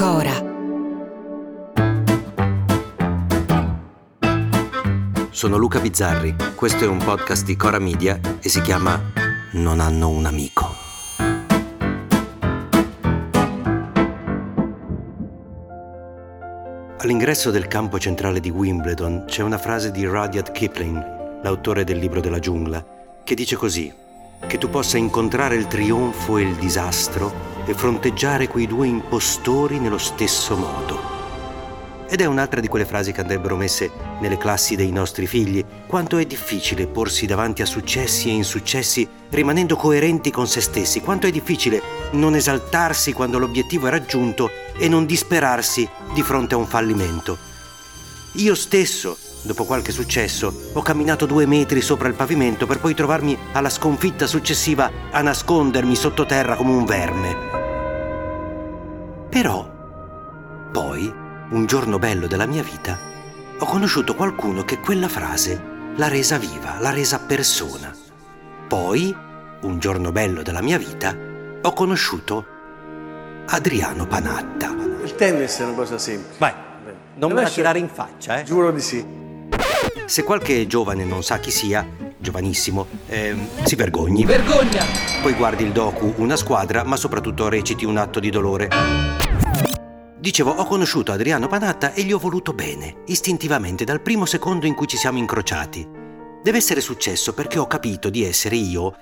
Cora. 0.00 0.32
Sono 5.28 5.58
Luca 5.58 5.78
Bizzarri, 5.78 6.34
questo 6.54 6.84
è 6.84 6.86
un 6.86 6.96
podcast 7.04 7.44
di 7.44 7.54
Cora 7.54 7.78
Media 7.78 8.18
e 8.40 8.48
si 8.48 8.62
chiama 8.62 8.98
Non 9.52 9.78
hanno 9.78 10.08
un 10.08 10.24
amico. 10.24 10.74
All'ingresso 16.96 17.50
del 17.50 17.66
campo 17.66 17.98
centrale 17.98 18.40
di 18.40 18.48
Wimbledon 18.48 19.24
c'è 19.26 19.42
una 19.42 19.58
frase 19.58 19.90
di 19.90 20.06
Rudyard 20.06 20.50
Kipling, 20.50 21.42
l'autore 21.42 21.84
del 21.84 21.98
libro 21.98 22.20
della 22.20 22.38
giungla, 22.38 22.82
che 23.24 23.34
dice 23.34 23.56
così, 23.56 23.92
che 24.46 24.58
tu 24.58 24.68
possa 24.70 24.96
incontrare 24.96 25.56
il 25.56 25.66
trionfo 25.66 26.38
e 26.38 26.42
il 26.42 26.54
disastro 26.54 27.32
e 27.66 27.74
fronteggiare 27.74 28.48
quei 28.48 28.66
due 28.66 28.86
impostori 28.86 29.78
nello 29.78 29.98
stesso 29.98 30.56
modo. 30.56 31.18
Ed 32.08 32.20
è 32.20 32.24
un'altra 32.24 32.60
di 32.60 32.66
quelle 32.66 32.84
frasi 32.84 33.12
che 33.12 33.20
andrebbero 33.20 33.54
messe 33.54 33.88
nelle 34.18 34.36
classi 34.36 34.74
dei 34.74 34.90
nostri 34.90 35.28
figli. 35.28 35.64
Quanto 35.86 36.18
è 36.18 36.24
difficile 36.24 36.88
porsi 36.88 37.24
davanti 37.24 37.62
a 37.62 37.66
successi 37.66 38.28
e 38.28 38.32
insuccessi 38.32 39.08
rimanendo 39.28 39.76
coerenti 39.76 40.32
con 40.32 40.48
se 40.48 40.60
stessi. 40.60 41.00
Quanto 41.00 41.28
è 41.28 41.30
difficile 41.30 41.80
non 42.12 42.34
esaltarsi 42.34 43.12
quando 43.12 43.38
l'obiettivo 43.38 43.86
è 43.86 43.90
raggiunto 43.90 44.50
e 44.76 44.88
non 44.88 45.06
disperarsi 45.06 45.88
di 46.12 46.22
fronte 46.22 46.54
a 46.54 46.58
un 46.58 46.66
fallimento. 46.66 47.38
Io 48.34 48.56
stesso, 48.56 49.16
dopo 49.42 49.64
qualche 49.64 49.92
successo, 49.92 50.70
ho 50.72 50.82
camminato 50.82 51.26
due 51.26 51.46
metri 51.46 51.80
sopra 51.80 52.08
il 52.08 52.14
pavimento 52.14 52.66
per 52.66 52.78
poi 52.78 52.94
trovarmi 52.94 53.36
alla 53.52 53.70
sconfitta 53.70 54.26
successiva 54.26 54.90
a 55.10 55.20
nascondermi 55.22 55.94
sottoterra 55.94 56.56
come 56.56 56.72
un 56.72 56.84
verme. 56.84 57.36
Però, 59.28 59.68
poi, 60.72 61.12
un 61.50 61.66
giorno 61.66 61.98
bello 61.98 62.26
della 62.26 62.46
mia 62.46 62.62
vita, 62.62 62.98
ho 63.58 63.66
conosciuto 63.66 64.14
qualcuno 64.14 64.64
che 64.64 64.80
quella 64.80 65.08
frase 65.08 65.60
l'ha 65.96 66.08
resa 66.08 66.38
viva, 66.38 66.78
l'ha 66.78 66.90
resa 66.90 67.18
persona. 67.18 67.94
Poi, 68.66 69.14
un 69.62 69.78
giorno 69.78 70.12
bello 70.12 70.42
della 70.42 70.62
mia 70.62 70.78
vita, 70.78 71.14
ho 71.62 71.72
conosciuto 71.72 72.46
Adriano 73.46 74.06
Panatta. 74.06 74.74
Il 75.04 75.14
tennis 75.14 75.58
è 75.58 75.64
una 75.64 75.74
cosa 75.74 75.98
semplice. 75.98 76.38
Vai, 76.38 76.52
non 77.16 77.32
me 77.32 77.42
la 77.42 77.48
tirare 77.50 77.78
in 77.78 77.88
faccia, 77.88 78.40
eh? 78.40 78.44
Giuro 78.44 78.70
di 78.70 78.80
sì. 78.80 79.19
Se 80.06 80.22
qualche 80.22 80.66
giovane 80.66 81.04
non 81.04 81.22
sa 81.22 81.38
chi 81.38 81.50
sia, 81.50 81.86
giovanissimo, 82.18 82.86
ehm, 83.06 83.64
si 83.64 83.74
vergogni. 83.76 84.24
Vergogna! 84.24 84.84
Poi 85.22 85.32
guardi 85.34 85.64
il 85.64 85.72
docu 85.72 86.14
Una 86.16 86.36
squadra, 86.36 86.84
ma 86.84 86.96
soprattutto 86.96 87.48
reciti 87.48 87.84
un 87.84 87.96
atto 87.96 88.20
di 88.20 88.30
dolore. 88.30 88.68
Dicevo, 90.18 90.50
ho 90.50 90.64
conosciuto 90.66 91.12
Adriano 91.12 91.46
Panatta 91.46 91.94
e 91.94 92.02
gli 92.02 92.12
ho 92.12 92.18
voluto 92.18 92.52
bene, 92.52 93.02
istintivamente, 93.06 93.84
dal 93.84 94.02
primo 94.02 94.26
secondo 94.26 94.66
in 94.66 94.74
cui 94.74 94.86
ci 94.86 94.98
siamo 94.98 95.18
incrociati. 95.18 95.88
Deve 96.42 96.58
essere 96.58 96.80
successo 96.80 97.32
perché 97.32 97.58
ho 97.58 97.66
capito 97.66 98.10
di 98.10 98.24
essere 98.24 98.56
io 98.56 98.94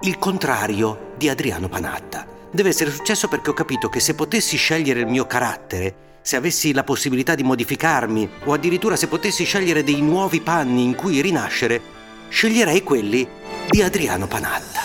il 0.00 0.18
contrario 0.18 1.12
di 1.16 1.30
Adriano 1.30 1.68
Panatta. 1.68 2.26
Deve 2.50 2.68
essere 2.68 2.90
successo 2.90 3.28
perché 3.28 3.50
ho 3.50 3.54
capito 3.54 3.88
che 3.88 4.00
se 4.00 4.14
potessi 4.14 4.56
scegliere 4.56 5.00
il 5.00 5.06
mio 5.06 5.26
carattere, 5.26 6.05
se 6.26 6.34
avessi 6.34 6.72
la 6.72 6.82
possibilità 6.82 7.36
di 7.36 7.44
modificarmi, 7.44 8.28
o 8.46 8.52
addirittura 8.52 8.96
se 8.96 9.06
potessi 9.06 9.44
scegliere 9.44 9.84
dei 9.84 10.02
nuovi 10.02 10.40
panni 10.40 10.82
in 10.82 10.96
cui 10.96 11.20
rinascere, 11.20 11.80
sceglierei 12.28 12.82
quelli 12.82 13.24
di 13.68 13.80
Adriano 13.80 14.26
Panatta. 14.26 14.80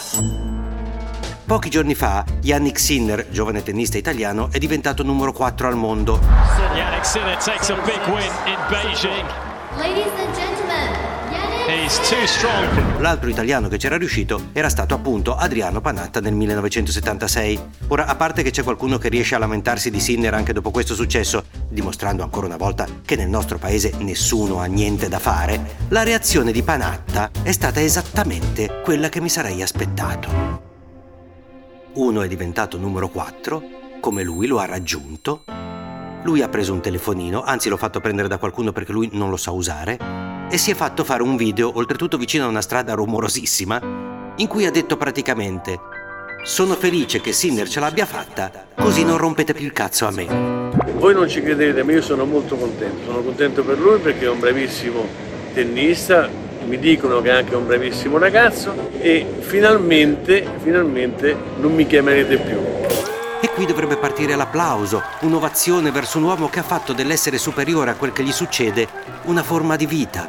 Pochi 1.44 1.72
giorni 1.72 1.96
fa, 1.96 2.24
Yannick 2.44 2.78
Sinner, 2.79 3.28
giovane 3.31 3.63
tennista 3.63 3.97
italiano, 3.97 4.50
è 4.52 4.59
diventato 4.59 5.02
numero 5.02 5.34
4 5.34 5.68
al 5.68 5.75
mondo. 5.75 6.19
L'altro 12.99 13.29
italiano 13.29 13.69
che 13.69 13.77
c'era 13.77 13.95
riuscito 13.95 14.49
era 14.51 14.67
stato 14.67 14.93
appunto 14.93 15.37
Adriano 15.37 15.79
Panatta 15.79 16.19
nel 16.19 16.33
1976. 16.33 17.59
Ora, 17.87 18.07
a 18.07 18.15
parte 18.17 18.43
che 18.43 18.51
c'è 18.51 18.61
qualcuno 18.61 18.97
che 18.97 19.07
riesce 19.07 19.35
a 19.35 19.37
lamentarsi 19.37 19.89
di 19.89 20.01
Sinner 20.01 20.33
anche 20.33 20.51
dopo 20.51 20.69
questo 20.69 20.95
successo, 20.95 21.45
dimostrando 21.69 22.23
ancora 22.23 22.47
una 22.47 22.57
volta 22.57 22.85
che 23.05 23.15
nel 23.15 23.29
nostro 23.29 23.57
paese 23.57 23.93
nessuno 23.99 24.59
ha 24.59 24.65
niente 24.65 25.07
da 25.07 25.19
fare, 25.19 25.77
la 25.87 26.03
reazione 26.03 26.51
di 26.51 26.61
Panatta 26.61 27.31
è 27.41 27.53
stata 27.53 27.79
esattamente 27.79 28.81
quella 28.83 29.07
che 29.07 29.21
mi 29.21 29.29
sarei 29.29 29.61
aspettato. 29.61 30.69
Uno 31.93 32.21
è 32.21 32.27
diventato 32.27 32.77
numero 32.77 33.07
4, 33.07 33.63
come 34.01 34.23
lui 34.23 34.45
lo 34.45 34.59
ha 34.59 34.65
raggiunto. 34.65 35.45
Lui 36.23 36.41
ha 36.41 36.49
preso 36.49 36.73
un 36.73 36.81
telefonino, 36.81 37.41
anzi 37.43 37.69
l'ho 37.69 37.77
fatto 37.77 38.01
prendere 38.01 38.27
da 38.27 38.37
qualcuno 38.37 38.73
perché 38.73 38.91
lui 38.91 39.09
non 39.13 39.29
lo 39.29 39.37
sa 39.37 39.51
usare, 39.51 40.20
e 40.51 40.57
si 40.57 40.69
è 40.69 40.75
fatto 40.75 41.06
fare 41.06 41.23
un 41.23 41.38
video, 41.38 41.72
oltretutto 41.73 42.17
vicino 42.17 42.44
a 42.44 42.50
una 42.50 42.62
strada 42.62 42.94
rumorosissima, 42.94 44.34
in 44.35 44.47
cui 44.47 44.66
ha 44.66 44.72
detto 44.72 44.97
praticamente 44.97 45.79
sono 46.44 46.73
felice 46.73 47.22
che 47.22 47.31
Sinner 47.31 47.69
ce 47.69 47.79
l'abbia 47.79 48.06
fatta, 48.06 48.51
così 48.75 49.06
non 49.06 49.17
rompete 49.17 49.53
più 49.53 49.63
il 49.63 49.72
cazzo 49.72 50.07
a 50.07 50.11
me. 50.11 50.72
Voi 50.95 51.13
non 51.13 51.29
ci 51.29 51.41
credete, 51.41 51.84
ma 51.84 51.91
io 51.94 52.01
sono 52.01 52.25
molto 52.25 52.56
contento. 52.56 53.06
Sono 53.06 53.22
contento 53.22 53.63
per 53.63 53.79
lui 53.79 54.00
perché 54.00 54.25
è 54.25 54.29
un 54.29 54.40
bravissimo 54.40 55.07
tennista. 55.53 56.28
Mi 56.66 56.78
dicono 56.79 57.22
che 57.22 57.29
è 57.29 57.34
anche 57.34 57.56
un 57.56 57.66
bravissimo 57.66 58.17
ragazzo 58.17 58.73
e 59.00 59.25
finalmente, 59.40 60.45
finalmente 60.61 61.35
non 61.59 61.73
mi 61.73 61.88
chiamerete 61.88 62.38
più. 62.38 62.60
Qui 63.61 63.69
dovrebbe 63.69 63.97
partire 63.97 64.35
l'applauso, 64.35 65.03
un'ovazione 65.19 65.91
verso 65.91 66.17
un 66.17 66.23
uomo 66.23 66.49
che 66.49 66.57
ha 66.57 66.63
fatto 66.63 66.94
dell'essere 66.94 67.38
superiore 67.38 67.91
a 67.91 67.94
quel 67.94 68.11
che 68.11 68.23
gli 68.23 68.31
succede 68.31 68.88
una 69.25 69.44
forma 69.44 69.75
di 69.75 69.85
vita. 69.85 70.25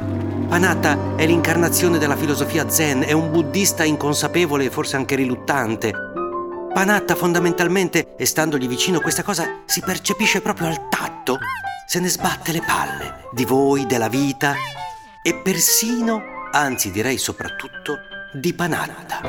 Panatta 0.47 1.15
è 1.15 1.25
l'incarnazione 1.25 1.97
della 1.97 2.15
filosofia 2.15 2.69
zen, 2.69 3.01
è 3.01 3.11
un 3.11 3.31
buddista 3.31 3.83
inconsapevole 3.85 4.65
e 4.65 4.69
forse 4.69 4.97
anche 4.97 5.15
riluttante. 5.15 5.91
Panatta 6.71 7.15
fondamentalmente, 7.15 8.13
e 8.15 8.27
standogli 8.27 8.67
vicino, 8.67 8.99
questa 8.99 9.23
cosa 9.23 9.61
si 9.65 9.81
percepisce 9.81 10.39
proprio 10.39 10.67
al 10.67 10.87
tatto. 10.87 11.39
Se 11.87 11.99
ne 11.99 12.09
sbatte 12.09 12.51
le 12.51 12.61
palle 12.63 13.29
di 13.31 13.45
voi, 13.45 13.87
della 13.87 14.09
vita 14.09 14.53
e 15.23 15.33
persino, 15.33 16.21
anzi 16.51 16.91
direi 16.91 17.17
soprattutto, 17.17 17.97
di 18.31 18.53
Panatta. 18.53 19.21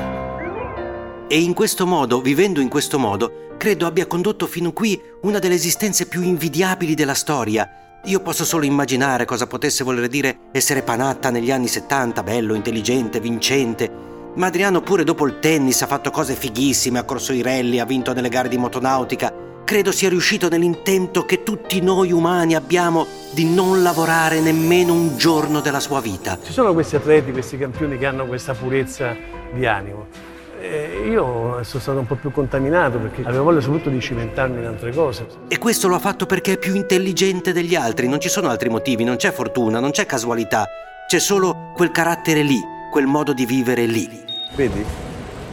E 1.27 1.39
in 1.39 1.55
questo 1.55 1.87
modo, 1.87 2.21
vivendo 2.21 2.61
in 2.61 2.69
questo 2.69 2.99
modo, 2.99 3.44
credo 3.65 3.87
abbia 3.87 4.05
condotto 4.05 4.45
fino 4.45 4.73
qui 4.73 5.01
una 5.21 5.39
delle 5.39 5.55
esistenze 5.55 6.05
più 6.05 6.21
invidiabili 6.21 6.93
della 6.93 7.15
storia. 7.15 7.99
Io 8.03 8.19
posso 8.19 8.45
solo 8.45 8.63
immaginare 8.63 9.25
cosa 9.25 9.47
potesse 9.47 9.83
voler 9.83 10.07
dire 10.07 10.37
essere 10.51 10.83
Panatta 10.83 11.31
negli 11.31 11.49
anni 11.49 11.67
70, 11.67 12.21
bello, 12.21 12.53
intelligente, 12.53 13.19
vincente. 13.19 13.89
Ma 14.35 14.45
Adriano 14.45 14.81
pure 14.81 15.03
dopo 15.03 15.25
il 15.25 15.39
tennis 15.39 15.81
ha 15.81 15.87
fatto 15.87 16.11
cose 16.11 16.35
fighissime, 16.35 16.99
ha 16.99 17.05
corso 17.05 17.33
i 17.33 17.41
rally, 17.41 17.79
ha 17.79 17.85
vinto 17.85 18.13
nelle 18.13 18.29
gare 18.29 18.49
di 18.49 18.57
motonautica. 18.59 19.33
Credo 19.63 19.91
sia 19.91 20.09
riuscito 20.09 20.47
nell'intento 20.47 21.25
che 21.25 21.41
tutti 21.41 21.81
noi 21.81 22.11
umani 22.11 22.53
abbiamo 22.53 23.07
di 23.31 23.51
non 23.51 23.81
lavorare 23.81 24.41
nemmeno 24.41 24.93
un 24.93 25.17
giorno 25.17 25.59
della 25.59 25.79
sua 25.79 26.01
vita. 26.01 26.37
Ci 26.39 26.53
sono 26.53 26.71
questi 26.73 26.97
atleti, 26.97 27.31
questi 27.31 27.57
campioni 27.57 27.97
che 27.97 28.05
hanno 28.05 28.27
questa 28.27 28.53
purezza 28.53 29.15
di 29.51 29.65
animo. 29.65 30.34
E 30.59 31.07
io 31.07 31.63
sono 31.63 31.81
stato 31.81 31.99
un 31.99 32.07
po' 32.07 32.15
più 32.15 32.31
contaminato 32.31 32.97
perché 32.97 33.21
avevo 33.23 33.43
voglia 33.43 33.61
soprattutto 33.61 33.89
di 33.89 33.99
cimentarmi 33.99 34.59
in 34.59 34.65
altre 34.65 34.93
cose. 34.93 35.27
E 35.47 35.57
questo 35.57 35.87
lo 35.87 35.95
ha 35.95 35.99
fatto 35.99 36.25
perché 36.25 36.53
è 36.53 36.57
più 36.57 36.73
intelligente 36.75 37.53
degli 37.53 37.75
altri, 37.75 38.07
non 38.07 38.19
ci 38.19 38.29
sono 38.29 38.49
altri 38.49 38.69
motivi, 38.69 39.03
non 39.03 39.17
c'è 39.17 39.31
fortuna, 39.31 39.79
non 39.79 39.91
c'è 39.91 40.05
casualità, 40.05 40.65
c'è 41.07 41.19
solo 41.19 41.71
quel 41.75 41.91
carattere 41.91 42.41
lì, 42.41 42.59
quel 42.91 43.05
modo 43.05 43.33
di 43.33 43.45
vivere 43.45 43.85
lì. 43.85 44.09
Vedi? 44.55 44.83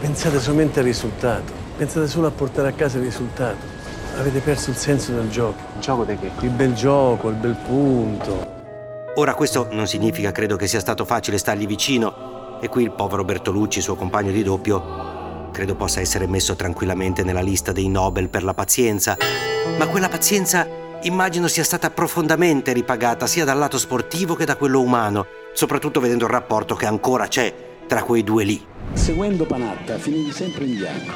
Pensate 0.01 0.41
solamente 0.41 0.81
al 0.81 0.87
risultato, 0.87 1.53
pensate 1.77 2.07
solo 2.07 2.29
a 2.29 2.31
portare 2.31 2.69
a 2.69 2.73
casa 2.73 2.99
il 2.99 3.05
risultato. 3.05 3.81
Avete 4.19 4.41
perso 4.41 4.71
il 4.71 4.77
senso 4.77 5.13
del 5.13 5.31
gioco. 5.31 5.59
Gioco 5.81 6.05
di 6.05 6.17
che? 6.19 6.31
Il 6.41 6.51
bel 6.51 6.75
gioco, 6.75 7.29
il 7.29 7.35
bel 7.35 7.57
punto. 7.67 8.61
Ora 9.17 9.35
questo 9.35 9.69
non 9.71 9.87
significa, 9.87 10.33
credo 10.33 10.57
che 10.57 10.67
sia 10.67 10.81
stato 10.81 11.05
facile 11.05 11.39
stargli 11.39 11.67
vicino. 11.67 12.42
E 12.63 12.69
qui 12.69 12.85
il 12.85 12.93
povero 12.93 13.25
Bertolucci, 13.25 13.81
suo 13.81 13.97
compagno 13.97 14.31
di 14.31 14.45
doppio, 14.45 15.51
credo 15.51 15.75
possa 15.75 15.99
essere 15.99 16.29
messo 16.29 16.55
tranquillamente 16.55 17.25
nella 17.25 17.41
lista 17.41 17.73
dei 17.73 17.89
Nobel 17.89 18.29
per 18.29 18.45
la 18.45 18.55
pazienza. 18.55 19.17
Ma 19.77 19.89
quella 19.89 20.09
pazienza 20.09 20.65
immagino 21.03 21.49
sia 21.49 21.65
stata 21.65 21.91
profondamente 21.91 22.73
ripagata 22.73 23.27
sia 23.27 23.45
dal 23.45 23.59
lato 23.59 23.79
sportivo 23.79 24.37
che 24.37 24.45
da 24.45 24.55
quello 24.55 24.81
umano, 24.81 25.27
soprattutto 25.53 25.99
vedendo 25.99 26.27
il 26.27 26.31
rapporto 26.31 26.77
che 26.77 26.87
ancora 26.87 27.27
c'è 27.27 27.53
tra 27.89 28.05
quei 28.05 28.23
due 28.23 28.45
lì. 28.45 28.65
Seguendo 28.93 29.45
Panatta 29.45 29.99
finivi 29.99 30.31
sempre 30.31 30.65
in 30.65 30.77
bianco. 30.77 31.15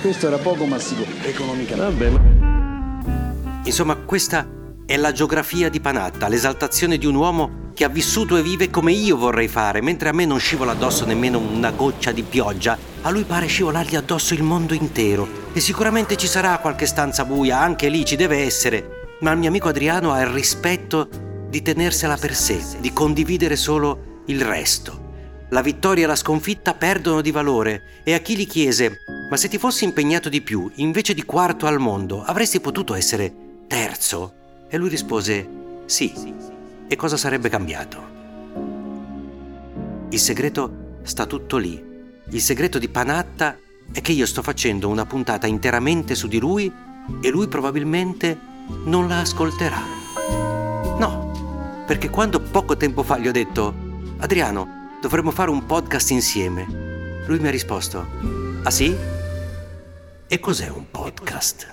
Questo 0.00 0.28
era 0.28 0.36
poco 0.36 0.64
ma 0.64 0.78
sicuro, 0.78 1.10
economicamente. 1.24 2.08
Vabbè, 2.08 3.64
Insomma, 3.64 3.96
questa 3.96 4.46
è 4.86 4.96
la 4.96 5.10
geografia 5.10 5.68
di 5.68 5.80
Panatta, 5.80 6.28
l'esaltazione 6.28 6.98
di 6.98 7.06
un 7.06 7.16
uomo 7.16 7.62
che 7.74 7.84
ha 7.84 7.88
vissuto 7.88 8.36
e 8.36 8.42
vive 8.42 8.70
come 8.70 8.92
io 8.92 9.16
vorrei 9.16 9.48
fare, 9.48 9.82
mentre 9.82 10.08
a 10.08 10.12
me 10.12 10.24
non 10.24 10.38
scivola 10.38 10.72
addosso 10.72 11.04
nemmeno 11.04 11.38
una 11.38 11.72
goccia 11.72 12.12
di 12.12 12.22
pioggia, 12.22 12.78
a 13.02 13.10
lui 13.10 13.24
pare 13.24 13.46
scivolargli 13.46 13.96
addosso 13.96 14.32
il 14.32 14.42
mondo 14.42 14.72
intero. 14.72 15.28
E 15.52 15.60
sicuramente 15.60 16.16
ci 16.16 16.26
sarà 16.26 16.58
qualche 16.58 16.86
stanza 16.86 17.24
buia, 17.24 17.58
anche 17.58 17.88
lì 17.88 18.04
ci 18.04 18.16
deve 18.16 18.38
essere, 18.38 19.16
ma 19.20 19.32
il 19.32 19.38
mio 19.38 19.48
amico 19.48 19.68
Adriano 19.68 20.12
ha 20.12 20.20
il 20.20 20.28
rispetto 20.28 21.08
di 21.48 21.60
tenersela 21.60 22.16
per 22.16 22.34
sé, 22.34 22.58
di 22.80 22.92
condividere 22.92 23.56
solo 23.56 24.22
il 24.26 24.40
resto. 24.40 25.02
La 25.50 25.60
vittoria 25.60 26.04
e 26.04 26.06
la 26.06 26.16
sconfitta 26.16 26.74
perdono 26.74 27.20
di 27.20 27.30
valore 27.30 28.02
e 28.04 28.14
a 28.14 28.18
chi 28.18 28.36
gli 28.36 28.46
chiese 28.46 29.00
ma 29.28 29.36
se 29.36 29.48
ti 29.48 29.58
fossi 29.58 29.84
impegnato 29.84 30.28
di 30.28 30.42
più, 30.42 30.70
invece 30.76 31.14
di 31.14 31.24
quarto 31.24 31.66
al 31.66 31.80
mondo, 31.80 32.22
avresti 32.22 32.60
potuto 32.60 32.94
essere 32.94 33.32
terzo? 33.66 34.34
E 34.68 34.76
lui 34.76 34.88
rispose 34.88 35.48
sì. 35.86 36.53
E 36.86 36.96
cosa 36.96 37.16
sarebbe 37.16 37.48
cambiato? 37.48 38.12
Il 40.10 40.18
segreto 40.18 40.98
sta 41.02 41.26
tutto 41.26 41.56
lì. 41.56 41.92
Il 42.30 42.40
segreto 42.40 42.78
di 42.78 42.88
Panatta 42.88 43.58
è 43.92 44.00
che 44.00 44.12
io 44.12 44.26
sto 44.26 44.42
facendo 44.42 44.88
una 44.88 45.06
puntata 45.06 45.46
interamente 45.46 46.14
su 46.14 46.28
di 46.28 46.38
lui 46.38 46.72
e 47.20 47.28
lui 47.30 47.48
probabilmente 47.48 48.38
non 48.84 49.08
la 49.08 49.20
ascolterà. 49.20 49.82
No, 50.98 51.84
perché 51.86 52.10
quando 52.10 52.40
poco 52.40 52.76
tempo 52.76 53.02
fa 53.02 53.18
gli 53.18 53.28
ho 53.28 53.32
detto 53.32 53.74
Adriano, 54.18 54.98
dovremmo 55.00 55.30
fare 55.30 55.50
un 55.50 55.66
podcast 55.66 56.10
insieme, 56.10 57.22
lui 57.26 57.38
mi 57.38 57.48
ha 57.48 57.50
risposto 57.50 58.06
Ah 58.62 58.70
sì? 58.70 58.96
E 60.26 60.40
cos'è 60.40 60.68
un 60.68 60.90
podcast? 60.90 61.72